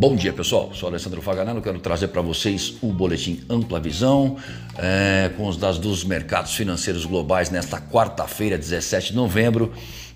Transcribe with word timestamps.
Bom 0.00 0.16
dia 0.16 0.32
pessoal, 0.32 0.72
sou 0.72 0.88
Alessandro 0.88 1.20
Faganello, 1.20 1.60
quero 1.60 1.78
trazer 1.78 2.08
para 2.08 2.22
vocês 2.22 2.72
o 2.80 2.90
boletim 2.90 3.42
Ampla 3.50 3.78
Visão 3.78 4.38
é, 4.78 5.30
com 5.36 5.46
os 5.46 5.58
dados 5.58 5.78
dos 5.78 6.04
mercados 6.04 6.54
financeiros 6.54 7.04
globais 7.04 7.50
nesta 7.50 7.78
quarta-feira, 7.78 8.56
17 8.56 9.08
de 9.08 9.16
novembro 9.16 9.70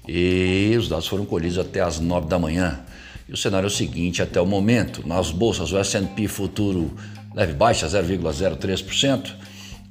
e 0.09 0.75
os 0.79 0.89
dados 0.89 1.07
foram 1.07 1.27
colhidos 1.27 1.59
até 1.59 1.83
as 1.83 2.01
9 2.01 2.29
da 2.29 2.39
manhã. 2.39 2.81
E 3.29 3.35
o 3.35 3.37
cenário 3.37 3.67
é 3.67 3.69
o 3.69 3.71
seguinte 3.71 4.23
até 4.23 4.41
o 4.41 4.47
momento, 4.47 5.07
nas 5.07 5.31
bolsas 5.31 5.71
o 5.71 5.77
S&P 5.77 6.29
futuro 6.29 6.91
leve 7.35 7.53
baixa 7.53 7.87
0,03%, 7.87 9.35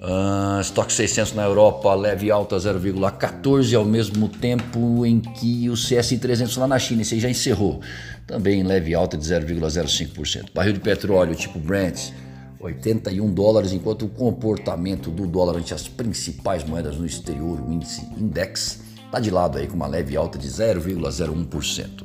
Uh, 0.04 0.60
Stock 0.60 0.92
600 0.92 1.34
na 1.34 1.44
Europa 1.44 1.96
leve 1.96 2.30
alta 2.30 2.58
0,14 2.58 3.74
ao 3.74 3.86
mesmo 3.86 4.28
tempo 4.28 5.06
em 5.06 5.22
que 5.22 5.70
o 5.70 5.76
CSI 5.76 6.18
300 6.18 6.58
lá 6.58 6.68
na 6.68 6.78
China, 6.78 7.04
esse 7.04 7.18
já 7.22 7.30
encerrou, 7.30 7.80
também 8.28 8.64
leve 8.64 8.94
alta 8.94 9.18
de 9.18 9.24
0,05%. 9.24 10.52
Barril 10.54 10.74
de 10.74 10.82
petróleo 10.82 11.34
tipo 11.36 11.58
Brent 11.58 12.12
81 12.60 13.34
dólares, 13.34 13.72
enquanto 13.72 14.04
o 14.04 14.10
comportamento 14.10 15.10
do 15.10 15.26
dólar 15.26 15.56
ante 15.56 15.74
as 15.74 15.88
principais 15.88 16.66
moedas 16.66 16.98
no 16.98 17.06
exterior, 17.06 17.62
o 17.62 17.72
índice 17.72 18.06
Index, 18.18 18.82
está 19.06 19.22
de 19.22 19.32
lado 19.32 19.58
aí 19.58 19.68
com 19.68 19.76
uma 19.76 19.88
leve 19.88 20.18
alta 20.18 20.38
de 20.38 20.50
0,01%. 20.50 22.04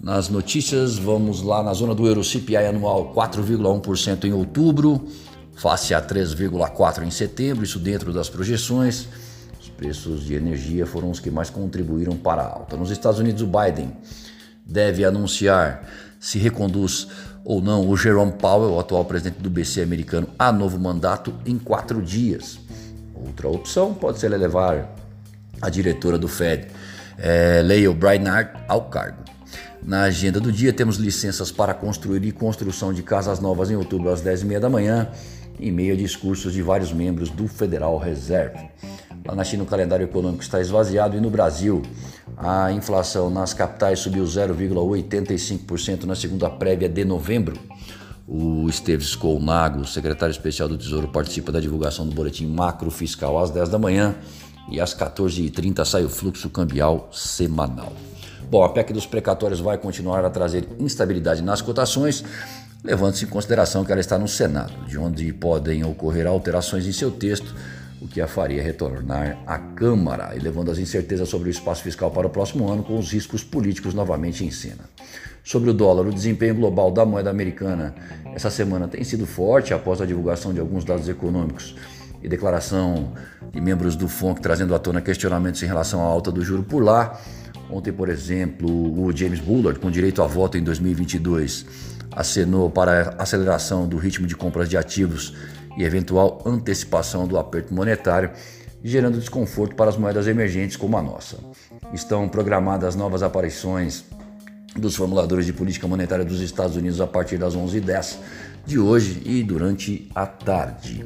Nas 0.00 0.28
notícias, 0.28 0.96
vamos 0.96 1.42
lá 1.42 1.64
na 1.64 1.74
zona 1.74 1.96
do 1.96 2.06
Euro 2.06 2.22
CPI 2.22 2.56
anual 2.58 3.12
4,1% 3.12 4.24
em 4.24 4.32
outubro, 4.32 5.04
face 5.58 5.92
a 5.92 6.00
3,4% 6.00 7.04
em 7.04 7.10
setembro, 7.10 7.64
isso 7.64 7.78
dentro 7.78 8.12
das 8.12 8.28
projeções. 8.28 9.08
Os 9.60 9.68
preços 9.68 10.24
de 10.24 10.34
energia 10.34 10.86
foram 10.86 11.10
os 11.10 11.18
que 11.18 11.30
mais 11.30 11.50
contribuíram 11.50 12.16
para 12.16 12.42
a 12.42 12.46
alta. 12.46 12.76
Nos 12.76 12.90
Estados 12.90 13.18
Unidos, 13.18 13.42
o 13.42 13.46
Biden 13.46 13.92
deve 14.64 15.04
anunciar 15.04 15.84
se 16.20 16.38
reconduz 16.38 17.08
ou 17.44 17.60
não 17.60 17.88
o 17.88 17.96
Jerome 17.96 18.32
Powell, 18.32 18.72
o 18.72 18.80
atual 18.80 19.04
presidente 19.04 19.40
do 19.40 19.50
BC 19.50 19.82
americano, 19.82 20.28
a 20.38 20.52
novo 20.52 20.78
mandato 20.78 21.34
em 21.46 21.58
quatro 21.58 22.02
dias. 22.02 22.58
Outra 23.14 23.48
opção 23.48 23.94
pode 23.94 24.18
ser 24.18 24.28
levar 24.28 24.94
a 25.60 25.68
diretora 25.68 26.18
do 26.18 26.28
Fed, 26.28 26.68
é, 27.16 27.62
Leila 27.62 27.94
Brainard, 27.94 28.50
ao 28.68 28.82
cargo. 28.82 29.24
Na 29.82 30.02
agenda 30.02 30.38
do 30.38 30.52
dia 30.52 30.72
temos 30.72 30.96
licenças 30.96 31.50
para 31.50 31.72
construir 31.72 32.24
e 32.24 32.32
construção 32.32 32.92
de 32.92 33.02
casas 33.02 33.40
novas 33.40 33.70
em 33.70 33.76
outubro 33.76 34.10
às 34.10 34.22
10h30 34.22 34.60
da 34.60 34.68
manhã 34.68 35.08
em 35.60 35.70
meio 35.70 35.94
a 35.94 35.96
discursos 35.96 36.52
de 36.52 36.62
vários 36.62 36.92
membros 36.92 37.30
do 37.30 37.48
Federal 37.48 37.98
Reserve. 37.98 38.68
Lá 39.24 39.34
na 39.34 39.44
China, 39.44 39.64
o 39.64 39.66
calendário 39.66 40.04
econômico 40.04 40.42
está 40.42 40.60
esvaziado 40.60 41.16
e 41.16 41.20
no 41.20 41.28
Brasil, 41.28 41.82
a 42.36 42.72
inflação 42.72 43.28
nas 43.28 43.52
capitais 43.52 43.98
subiu 43.98 44.24
0,85% 44.24 46.04
na 46.04 46.14
segunda 46.14 46.48
prévia 46.48 46.88
de 46.88 47.04
novembro. 47.04 47.58
O 48.26 48.68
Esteves 48.68 49.16
Colnago, 49.16 49.86
secretário 49.86 50.32
especial 50.32 50.68
do 50.68 50.76
Tesouro, 50.76 51.08
participa 51.08 51.50
da 51.50 51.60
divulgação 51.60 52.06
do 52.06 52.14
boletim 52.14 52.46
macro 52.46 52.90
fiscal 52.90 53.38
às 53.38 53.50
10 53.50 53.70
da 53.70 53.78
manhã 53.78 54.14
e 54.70 54.80
às 54.80 54.94
14h30 54.94 55.84
sai 55.84 56.04
o 56.04 56.08
fluxo 56.08 56.50
cambial 56.50 57.08
semanal. 57.10 57.92
Bom, 58.50 58.62
a 58.62 58.68
PEC 58.68 58.92
dos 58.92 59.06
precatórios 59.06 59.60
vai 59.60 59.76
continuar 59.76 60.24
a 60.24 60.30
trazer 60.30 60.68
instabilidade 60.78 61.42
nas 61.42 61.60
cotações, 61.60 62.24
levando-se 62.82 63.24
em 63.24 63.28
consideração 63.28 63.84
que 63.84 63.92
ela 63.92 64.00
está 64.00 64.18
no 64.18 64.28
Senado, 64.28 64.84
de 64.86 64.98
onde 64.98 65.32
podem 65.32 65.84
ocorrer 65.84 66.26
alterações 66.26 66.86
em 66.86 66.92
seu 66.92 67.10
texto, 67.10 67.54
o 68.00 68.06
que 68.06 68.20
a 68.20 68.28
faria 68.28 68.62
retornar 68.62 69.38
à 69.46 69.58
Câmara, 69.58 70.34
e 70.36 70.38
levando 70.38 70.70
as 70.70 70.78
incertezas 70.78 71.28
sobre 71.28 71.48
o 71.48 71.50
espaço 71.50 71.82
fiscal 71.82 72.10
para 72.10 72.26
o 72.26 72.30
próximo 72.30 72.70
ano, 72.70 72.84
com 72.84 72.96
os 72.96 73.12
riscos 73.12 73.42
políticos 73.42 73.92
novamente 73.92 74.44
em 74.44 74.50
cena. 74.50 74.88
Sobre 75.42 75.70
o 75.70 75.74
dólar, 75.74 76.06
o 76.06 76.12
desempenho 76.12 76.54
global 76.54 76.90
da 76.90 77.04
moeda 77.04 77.30
americana 77.30 77.94
essa 78.34 78.50
semana 78.50 78.86
tem 78.86 79.02
sido 79.02 79.26
forte 79.26 79.72
após 79.72 80.00
a 80.00 80.06
divulgação 80.06 80.52
de 80.52 80.60
alguns 80.60 80.84
dados 80.84 81.08
econômicos 81.08 81.74
e 82.22 82.28
declaração 82.28 83.12
de 83.50 83.60
membros 83.60 83.96
do 83.96 84.08
FONC 84.08 84.40
trazendo 84.40 84.74
à 84.74 84.78
tona 84.78 85.00
questionamentos 85.00 85.62
em 85.62 85.66
relação 85.66 86.02
à 86.02 86.04
alta 86.04 86.30
do 86.30 86.44
juro 86.44 86.62
por 86.62 86.82
lá. 86.82 87.18
Ontem, 87.70 87.92
por 87.92 88.08
exemplo, 88.08 88.68
o 88.68 89.14
James 89.14 89.40
Bullard, 89.40 89.78
com 89.78 89.90
direito 89.90 90.22
a 90.22 90.26
voto 90.26 90.56
em 90.56 90.62
2022, 90.62 91.66
acenou 92.10 92.70
para 92.70 93.14
a 93.18 93.22
aceleração 93.22 93.86
do 93.86 93.96
ritmo 93.96 94.26
de 94.26 94.34
compras 94.34 94.68
de 94.68 94.76
ativos 94.76 95.34
e 95.76 95.84
eventual 95.84 96.42
antecipação 96.46 97.26
do 97.26 97.38
aperto 97.38 97.74
monetário, 97.74 98.30
gerando 98.82 99.18
desconforto 99.18 99.74
para 99.74 99.90
as 99.90 99.96
moedas 99.96 100.26
emergentes 100.26 100.76
como 100.76 100.96
a 100.96 101.02
nossa. 101.02 101.38
Estão 101.92 102.28
programadas 102.28 102.96
novas 102.96 103.22
aparições 103.22 104.04
dos 104.78 104.96
formuladores 104.96 105.46
de 105.46 105.52
política 105.52 105.86
monetária 105.86 106.24
dos 106.24 106.40
Estados 106.40 106.76
Unidos 106.76 107.00
a 107.00 107.06
partir 107.06 107.36
das 107.38 107.56
11h10 107.56 108.16
de 108.66 108.78
hoje 108.78 109.22
e 109.24 109.42
durante 109.42 110.08
a 110.14 110.26
tarde. 110.26 111.04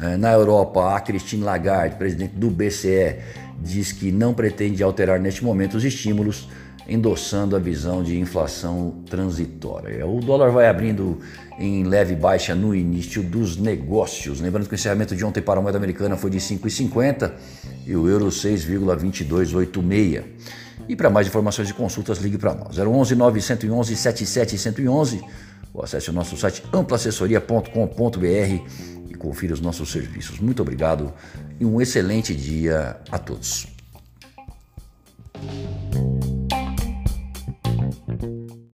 É, 0.00 0.16
na 0.16 0.32
Europa, 0.32 0.94
a 0.94 1.00
Christine 1.00 1.42
Lagarde, 1.42 1.96
presidente 1.96 2.34
do 2.34 2.50
BCE, 2.50 3.16
diz 3.60 3.92
que 3.92 4.12
não 4.12 4.34
pretende 4.34 4.82
alterar 4.82 5.18
neste 5.18 5.44
momento 5.44 5.76
os 5.76 5.84
estímulos 5.84 6.48
endossando 6.88 7.56
a 7.56 7.58
visão 7.58 8.02
de 8.02 8.18
inflação 8.18 9.02
transitória. 9.08 10.06
O 10.06 10.20
dólar 10.20 10.50
vai 10.50 10.68
abrindo 10.68 11.18
em 11.58 11.84
leve 11.84 12.14
baixa 12.14 12.54
no 12.54 12.74
início 12.74 13.22
dos 13.22 13.56
negócios. 13.56 14.40
Lembrando 14.40 14.66
que 14.68 14.74
o 14.74 14.76
encerramento 14.76 15.16
de 15.16 15.24
ontem 15.24 15.40
para 15.40 15.58
a 15.58 15.62
moeda 15.62 15.78
americana 15.78 16.16
foi 16.16 16.30
de 16.30 16.38
5,50 16.38 17.32
e 17.86 17.96
o 17.96 18.08
euro 18.08 18.28
6,2286. 18.28 20.22
E 20.88 20.94
para 20.94 21.10
mais 21.10 21.26
informações 21.26 21.70
e 21.70 21.74
consultas, 21.74 22.18
ligue 22.18 22.38
para 22.38 22.54
nós. 22.54 22.78
011 22.78 23.14
911 23.14 23.96
7711 23.96 25.24
ou 25.72 25.84
acesse 25.84 26.08
o 26.08 26.12
nosso 26.12 26.36
site 26.36 26.62
amplaassessoria.com.br 26.72 28.26
e 29.08 29.14
confira 29.14 29.52
os 29.52 29.60
nossos 29.60 29.92
serviços. 29.92 30.40
Muito 30.40 30.62
obrigado 30.62 31.12
e 31.60 31.66
um 31.66 31.80
excelente 31.80 32.34
dia 32.34 32.96
a 33.10 33.18
todos. 33.18 33.75